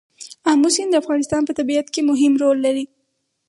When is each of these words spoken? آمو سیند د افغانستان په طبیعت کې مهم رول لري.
آمو 0.51 0.69
سیند 0.75 0.89
د 0.91 0.95
افغانستان 1.03 1.41
په 1.45 1.53
طبیعت 1.59 1.87
کې 1.93 2.01
مهم 2.09 2.33
رول 2.41 2.57
لري. 2.65 2.85